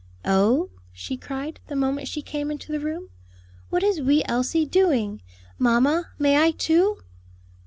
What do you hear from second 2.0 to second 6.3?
she came into the room, "what is wee Elsie doing? Mamma,